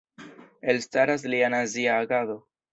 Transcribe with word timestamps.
Elstaras 0.73 1.27
lia 1.35 1.53
nazia 1.59 1.99
agado. 2.01 2.37